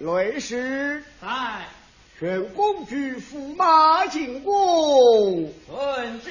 [0.00, 1.28] 雷师，在，
[2.18, 5.52] 宣公举驸马进宫。
[5.68, 6.30] 遵旨。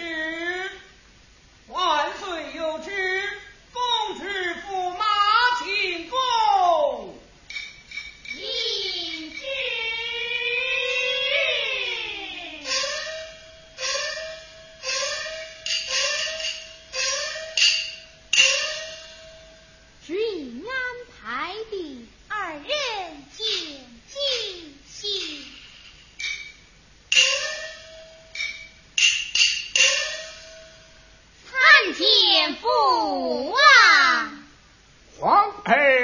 [1.67, 2.09] 万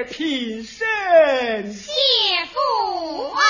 [0.04, 1.92] 平身，谢
[2.54, 3.42] 父王。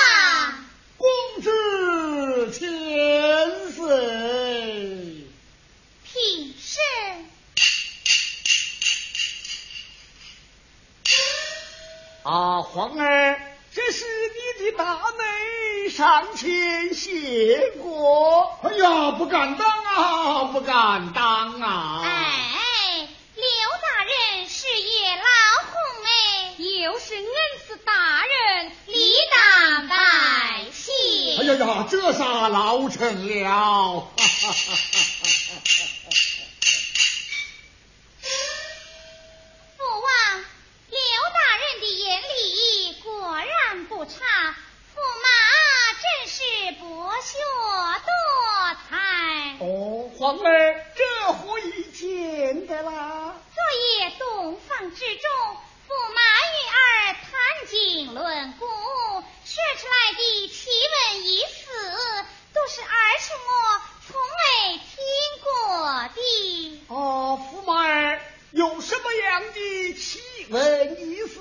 [0.96, 1.06] 公
[1.42, 3.84] 子千岁。
[6.04, 6.80] 平身。
[12.22, 13.40] 啊，皇儿，
[13.72, 18.58] 这是你的大妹上前谢过。
[18.62, 22.02] 哎呀，不敢当啊，不敢当啊！
[22.04, 23.44] 哎，刘
[23.82, 25.22] 大人事业老
[25.70, 27.22] 红哎，又是恩
[27.64, 29.96] 师大人，李当拜
[30.72, 30.90] 谢。
[31.38, 33.46] 哎呀呀，这啥老成了？
[33.46, 34.76] 哈哈哈
[40.02, 40.44] 王，
[40.90, 40.98] 刘
[41.32, 44.10] 大人的眼力果然不差，
[44.92, 45.28] 驸马
[46.02, 46.42] 真是
[46.80, 47.38] 博学
[48.04, 48.10] 多
[48.90, 48.90] 才。
[49.60, 53.36] 哦，皇儿，这何以见得啦？
[53.54, 53.62] 昨
[54.00, 55.30] 夜洞房之中，
[55.88, 57.30] 驸马与儿谈
[57.68, 61.46] 经论古，说出来的奇闻异事，
[62.52, 62.86] 都是儿
[63.20, 63.48] 臣我
[64.06, 64.84] 从未听
[65.42, 65.48] 过
[66.14, 66.18] 的。
[66.88, 71.38] 哦，驸马儿有什么样的奇闻异事，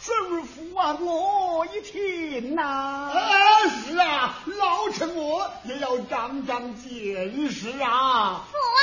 [0.00, 3.12] 说与父王我一听呐、啊，
[3.86, 5.50] 是啊，老臣我
[6.24, 8.46] 长长见识啊！
[8.50, 8.78] 父王，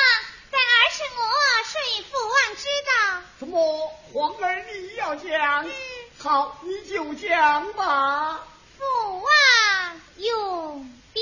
[0.52, 1.20] 待儿是我
[1.66, 2.92] 是与父王知道。
[3.40, 3.58] 什么？
[4.14, 5.66] 皇儿你要讲？
[6.20, 8.42] 好，你就讲吧。
[8.78, 8.84] 父
[9.22, 9.26] 王
[10.18, 11.20] 用笔。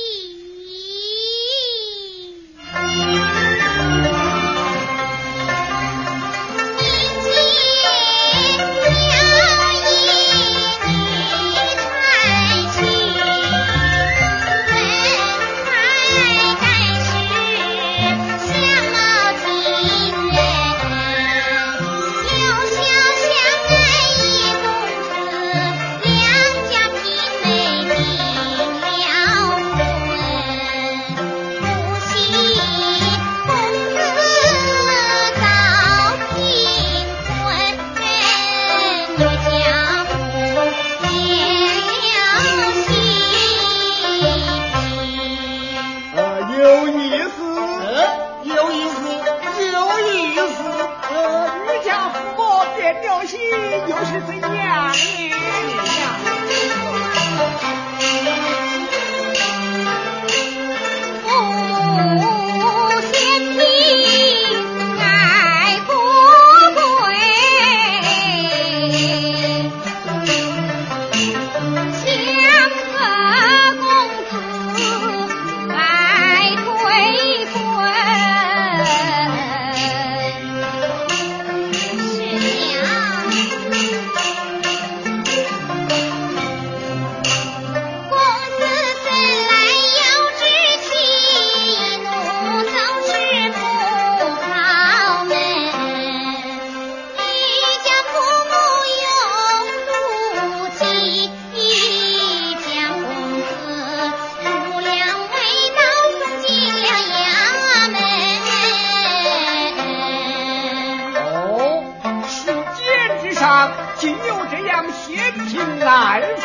[113.99, 116.41] 竟有这样嫌贫爱富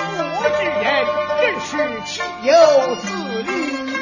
[0.58, 1.06] 之人，
[1.40, 1.70] 真是
[2.04, 2.50] 岂有
[2.96, 3.04] 此
[3.42, 3.48] 理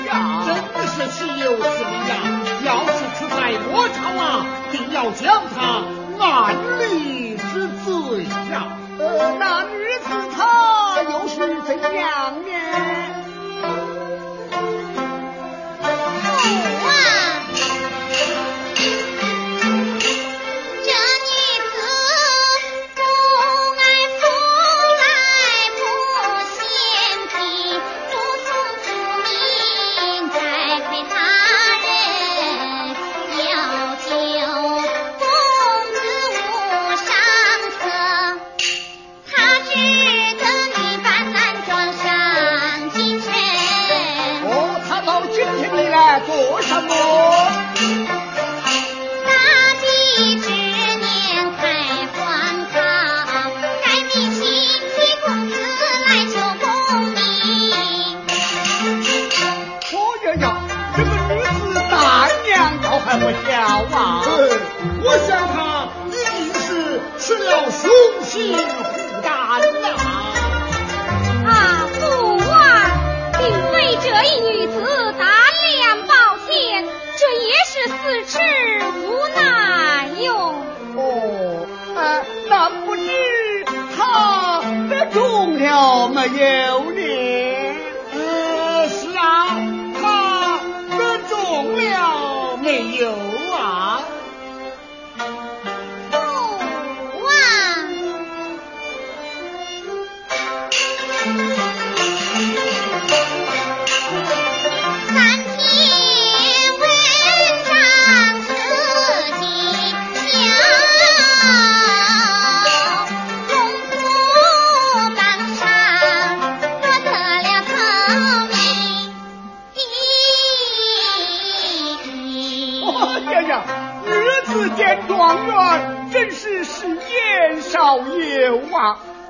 [0.07, 0.51] 呀、真
[0.89, 2.13] 是岂有此理呀！
[2.65, 3.37] 要是出在
[3.69, 4.25] 我朝啊，
[4.73, 5.85] 定要将他
[6.19, 6.57] 按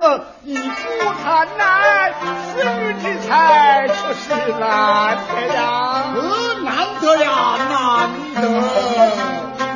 [0.00, 0.62] 呃，一夫
[1.22, 2.14] 看来，
[2.54, 6.04] 此女之才却是难得呀。
[6.14, 6.20] 呃，
[6.64, 7.30] 难得呀，
[7.70, 8.42] 难得。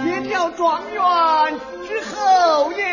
[0.07, 1.03] 一条状元
[1.87, 2.85] 之后也，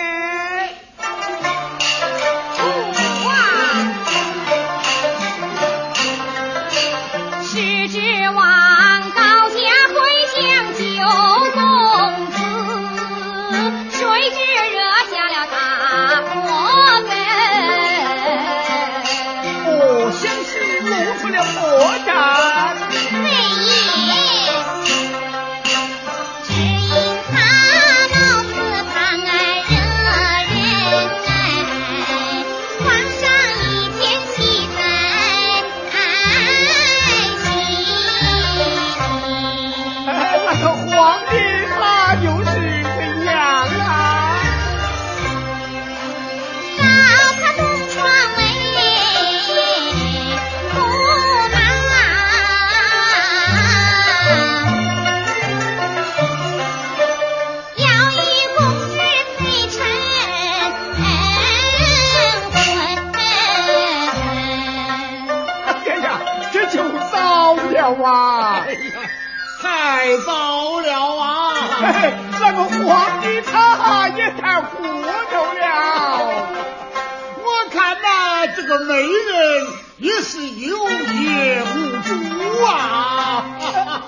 [78.84, 83.46] 媒人也是有眼无珠啊！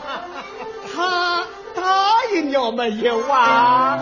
[0.96, 1.44] 他
[1.76, 1.84] 答
[2.34, 4.00] 应了没有啊？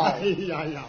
[0.00, 0.20] 哎。
[0.48, 0.82] 呀呀，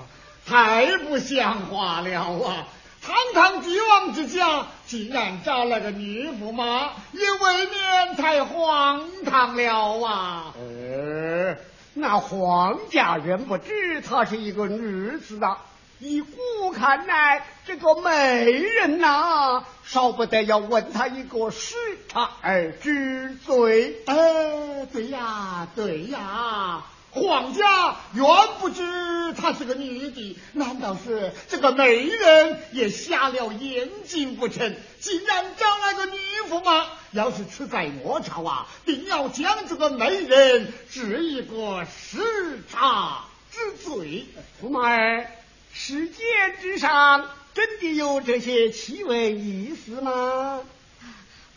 [0.45, 2.67] 太不像话了啊！
[3.01, 10.53] 堂堂帝王之家，竟然找了个女驸马，也未免太荒唐了啊！
[10.57, 11.55] 呃，
[11.93, 15.57] 那皇家人不知她是一个女子啊。
[16.00, 21.75] 依古看来，这个美人呐、少不得要问他一个失
[22.10, 23.95] 差而知罪。
[24.05, 26.83] 哎，对呀，对呀，
[27.13, 28.25] 皇家原
[28.60, 34.75] 不知她是个女的，难道是这个媒人也瞎了眼睛不成？
[35.00, 36.17] 竟然找来个女
[36.50, 44.25] 驸马，要是出在我朝啊，定要将这个媒人治一个失察之罪。
[44.60, 45.27] 驸马儿，
[45.72, 46.17] 世间
[46.62, 50.62] 之上真的有这些奇闻异事吗？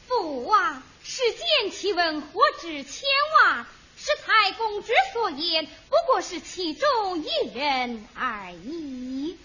[0.07, 2.29] 父王，世间奇闻何
[2.61, 3.03] 止千
[3.47, 3.67] 万？
[4.07, 9.37] 是太公之所言，不过是其中一人而已。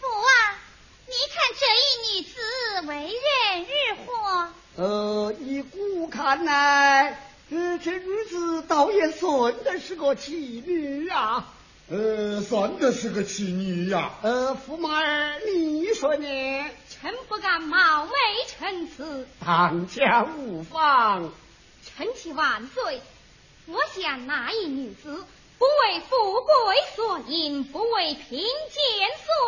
[0.00, 0.58] 父啊，
[1.06, 2.34] 你看这一女子
[2.88, 4.52] 为人如何？
[4.74, 11.54] 呃，依古看来，呃，这女子倒也算得是个奇女啊。
[11.88, 16.70] 呃，算得是个奇女呀、呃，驸马儿，你说呢？
[16.90, 18.10] 臣不敢冒昧
[18.48, 21.32] 陈词，当家无妨。
[21.98, 23.02] 臣妾万岁。
[23.66, 25.26] 我想那一女子
[25.58, 28.46] 不为富贵所引，不为贫贱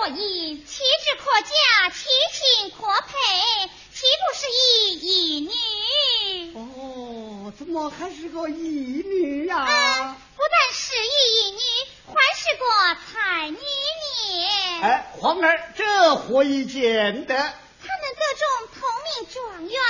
[0.02, 6.56] 所引，岂止可嫁，其情可配，岂不是一义女？
[6.56, 9.56] 哦，怎么还是个义女呀？
[9.56, 11.60] 啊，不但是义女，
[12.08, 12.64] 还是个
[13.12, 14.80] 才女呢。
[14.82, 17.36] 哎，皇儿，这何以见得？
[17.36, 19.80] 他能得中同名状元，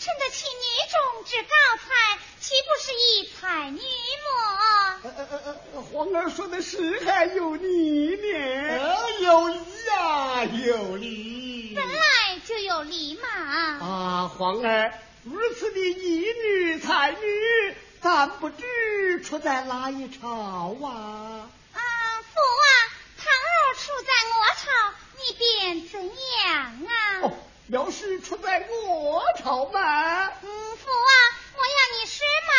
[0.00, 5.00] 称得起女中之高才，岂不是一才女么？
[5.02, 8.78] 呃呃呃，皇儿说的是还有理呢。
[8.78, 9.60] 呃，有理
[9.98, 11.74] 啊，有理。
[11.76, 13.28] 本来就有理嘛。
[13.28, 20.28] 啊，皇儿，如此的一女才女，咱不知出在哪一朝
[20.82, 21.50] 啊？
[21.74, 21.80] 啊，
[22.22, 22.66] 父啊，
[23.18, 24.64] 倘若出在我朝，
[25.18, 27.20] 你便怎样啊？
[27.22, 27.36] 哦，
[27.70, 30.26] 要是出在我朝嘛？
[30.26, 31.06] 嗯，父王，
[31.54, 32.52] 我要你施马，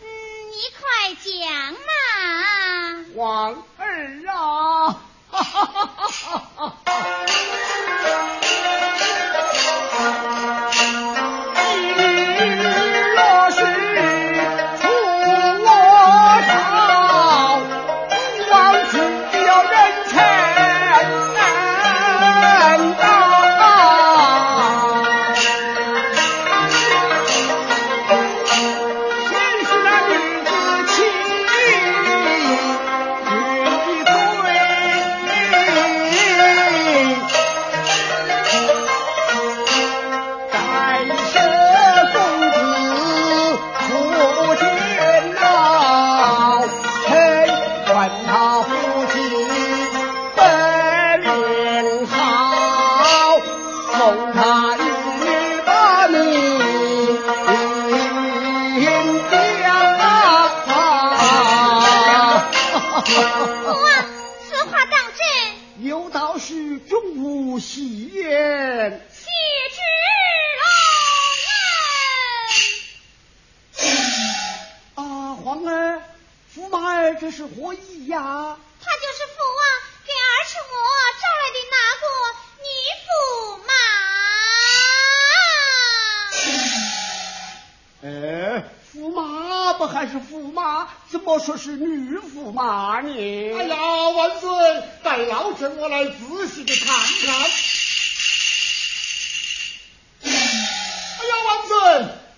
[0.00, 0.06] 嗯，
[0.50, 1.86] 你快讲嘛。
[3.14, 4.34] 王儿啊！
[5.30, 6.83] 哈哈哈哈哈哈！
[91.64, 93.10] 是女驸马呢？
[93.58, 93.76] 哎呀，
[94.10, 94.50] 万岁，
[95.02, 96.94] 待老臣我来仔细的看
[97.24, 97.34] 看。
[100.24, 100.28] 哎
[101.24, 101.74] 呀，万岁，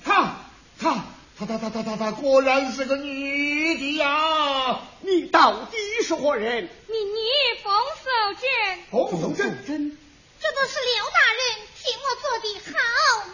[0.05, 0.37] 他
[0.79, 1.05] 他
[1.37, 4.79] 他他他他他他果然是个女的呀！
[5.01, 6.69] 你到底是何人？
[6.87, 7.19] 民女
[7.65, 8.09] 冯守
[8.41, 8.49] 贞，
[8.93, 9.99] 冯守贞，真？
[10.41, 11.43] 这都是刘大人
[11.77, 12.75] 替我做的好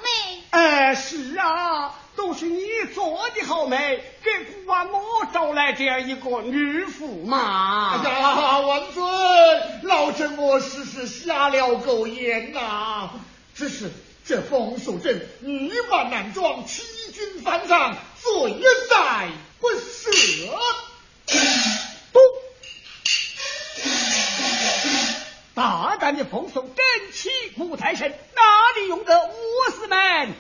[0.03, 0.09] 媒。
[0.53, 1.95] 哎，是啊，
[2.33, 2.63] 都是你
[2.95, 4.99] 做的好媒，给姑妈我
[5.35, 8.03] 找来这样一个女驸马。
[8.03, 9.03] 哎呀，万岁，
[9.83, 13.11] 老臣我实是瞎了狗眼呐、
[13.55, 13.91] 只是
[14.25, 18.59] 这冯守贞女扮男装，欺君犯上，罪
[18.89, 19.29] 在
[19.61, 20.49] 不赦。
[22.13, 22.19] 不，
[25.55, 30.33] 大胆的奉送真气不太甚，哪里用得我司门？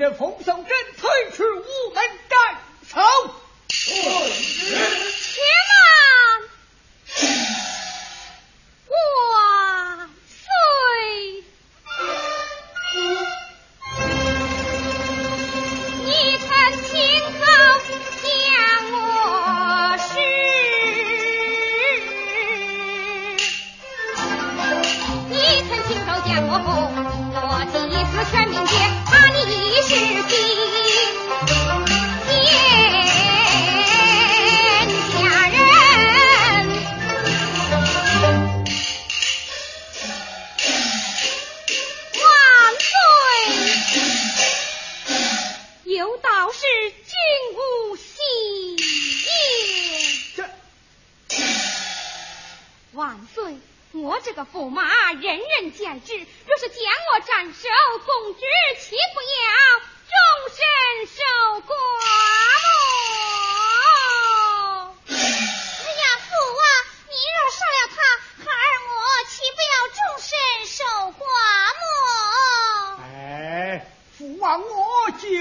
[0.00, 0.66] 这奉送真
[0.96, 1.44] 推出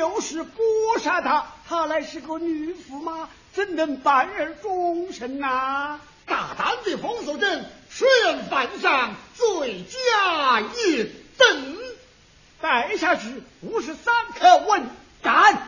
[0.10, 0.52] 就是割
[1.00, 11.78] 杀他，他乃是个女驸马，怎能办而终身呐、大胆的冯素贞，谁人犯上，罪加一等。
[12.60, 14.90] 待下去五十三刻问
[15.24, 15.66] 斩。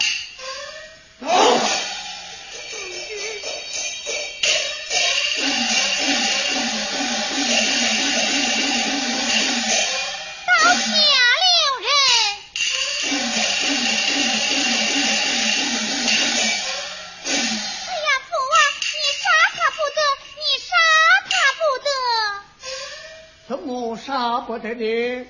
[24.06, 24.84] 杀不得你！
[24.84, 25.28] 天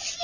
[0.00, 0.16] 下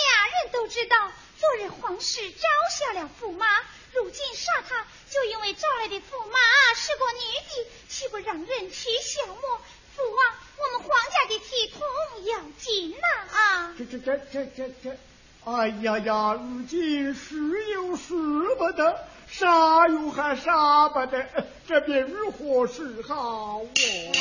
[0.42, 3.46] 人都知道，昨日皇室招下了驸马，
[3.92, 6.38] 如今杀他，就因为招来的驸马
[6.76, 9.60] 是个女的，岂不让人取笑么？
[9.96, 11.80] 父王，我们皇家的体统
[12.26, 13.06] 要紧呐！
[13.36, 13.74] 啊！
[13.76, 14.96] 这这这这这这，
[15.44, 16.34] 哎呀呀！
[16.34, 21.26] 如今是又是不得，杀又还杀不得，
[21.66, 23.62] 这便如何是好？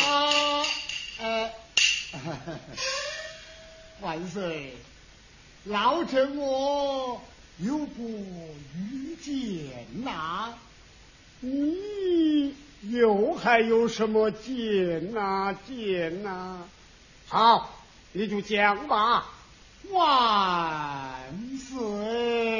[0.03, 0.65] 啊，
[1.22, 1.51] 呃。
[4.01, 4.74] 万岁，
[5.66, 7.20] 老臣我
[7.60, 8.08] 又不
[8.75, 10.54] 愚见呐，
[11.39, 16.60] 你又还有什么见呐见呐？
[17.27, 19.25] 好，你就讲吧。
[19.92, 22.56] 万岁。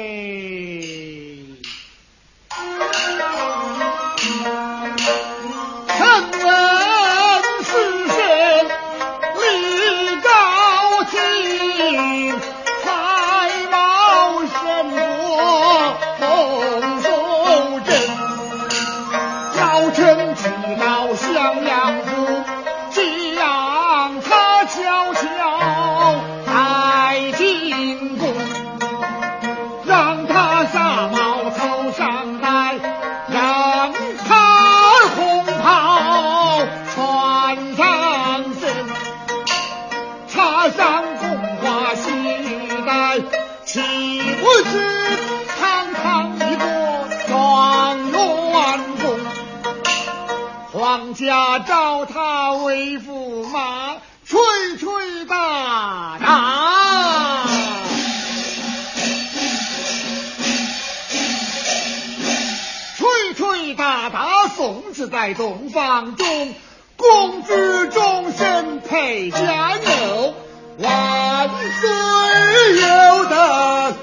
[65.38, 66.54] 洞房中，
[66.96, 69.38] 公子终身配佳
[69.76, 70.34] 妞，
[70.78, 73.96] 万岁有德，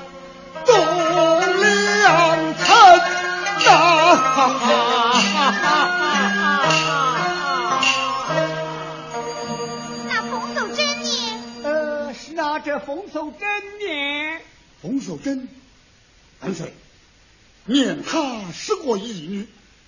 [0.65, 0.76] 栋
[1.60, 2.65] 梁城
[3.65, 4.32] 呐。
[12.63, 13.48] 这冯守贞
[13.80, 14.39] 呢？
[14.82, 15.48] 冯守贞，
[16.39, 16.74] 万岁，
[17.65, 19.48] 念他是个义女，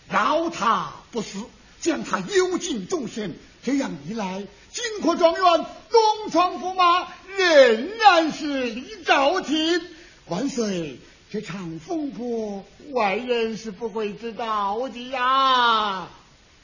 [0.10, 1.40] 饶他不死，
[1.80, 3.38] 将他幽禁终身。
[3.64, 9.82] 这样一来，金科状元东床驸马仍然是李兆廷。
[10.28, 11.00] 万岁，
[11.32, 16.08] 这场风波外人是不会知道的呀。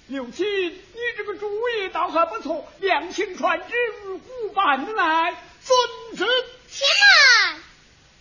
[0.08, 3.73] 刘七，你这个主意倒还不错，两情传旨，
[4.06, 5.34] 无办来。
[5.63, 6.25] 遵旨，
[6.69, 7.62] 且慢。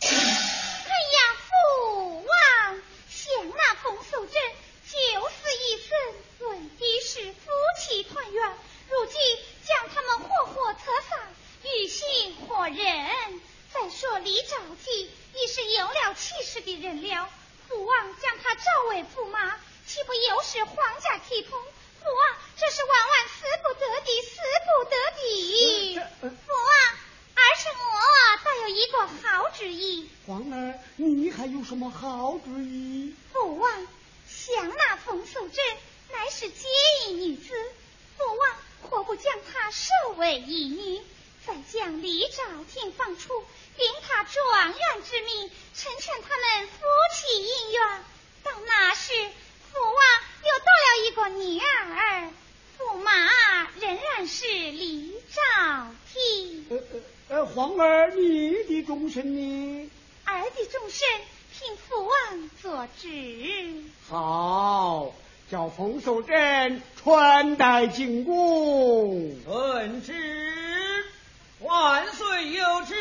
[0.01, 2.27] 哎呀，父王，
[3.11, 4.35] 想那冯守贞
[4.87, 4.95] 九
[5.29, 5.91] 死一生，
[6.51, 8.49] 为的是夫妻团圆，
[8.89, 9.15] 如今
[9.67, 10.81] 将他们活活策
[11.11, 11.17] 杀，
[11.65, 11.89] 于
[12.63, 13.41] 心何忍？
[13.75, 17.29] 再说李兆基已是有了气势的人了，
[17.67, 21.59] 父王将他召为驸马，岂不又是皇家体统？
[22.01, 24.37] 父王，这是万万死不得的，死
[24.69, 26.31] 不得的。
[26.31, 26.99] 父王。
[27.35, 30.09] 而是我倒有一个好主意。
[30.27, 33.15] 皇儿，你还有什么好主意？
[33.33, 33.89] 父王，
[34.29, 35.65] 想那冯素贞
[36.13, 36.69] 乃是结
[37.07, 37.55] 义女子，
[38.17, 41.03] 父王何不将她收为义女，
[41.47, 43.45] 再将李兆廷放出，
[43.77, 48.05] 令他状元之名，成全他们夫妻姻缘。
[48.45, 49.13] 到那时，
[49.73, 49.95] 父王
[50.45, 52.31] 又多了一个女儿，
[52.79, 53.13] 驸马
[53.81, 56.67] 仍然是李兆廷。
[57.29, 59.91] 呃，皇儿，你的终身呢？
[60.25, 61.09] 儿的终身，
[61.59, 63.85] 听父王做旨。
[64.09, 65.15] 好，
[65.51, 69.35] 叫冯守贞穿戴进宫。
[69.45, 70.13] 遵旨，
[71.63, 72.95] 万岁有旨，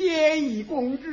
[0.00, 1.10] 你为简易公主，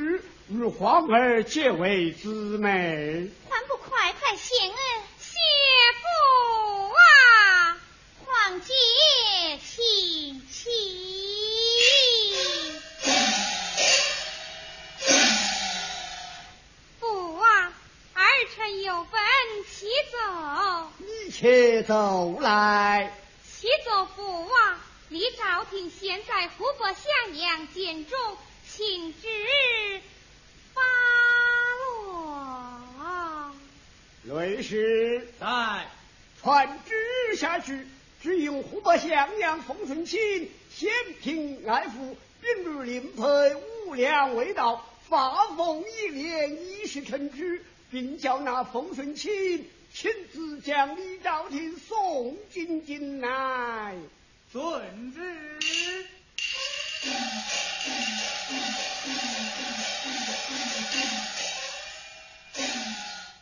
[0.48, 3.28] 与皇儿结为姊妹。
[3.50, 4.72] 还不快快谢恩，
[5.18, 5.36] 谢
[6.00, 6.06] 父
[6.94, 7.76] 啊！
[8.24, 8.72] 皇姐
[9.62, 10.70] 请起。
[18.56, 19.20] 臣有份
[19.70, 20.16] 启奏，
[20.98, 23.14] 你且奏来。
[23.44, 28.36] 启奏父王，李朝廷现在湖北襄阳监中，
[28.78, 29.26] 请旨
[30.72, 30.80] 发
[31.80, 33.52] 落。
[34.22, 35.88] 瑞士在
[36.40, 37.88] 传旨下去，
[38.22, 40.20] 只有湖北襄阳冯顺清
[40.72, 43.22] 先平爱抚，并日令配
[43.56, 47.64] 五粮未到，发奉一连，以示臣旨。
[47.90, 53.96] 并叫那冯顺清亲自将李兆廷送进京来。
[54.52, 56.06] 遵旨。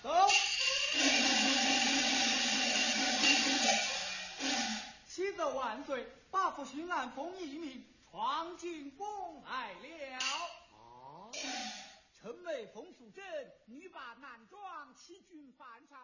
[0.02, 0.28] 走。
[5.08, 10.18] 七奏万岁，八府巡按封一命，闯进宫来了。
[10.18, 11.30] 啊。
[12.20, 13.24] 臣为冯素贞，
[13.66, 15.98] 女扮男装，欺君犯上。